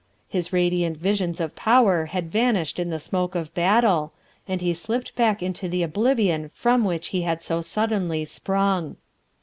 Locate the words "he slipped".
4.59-5.15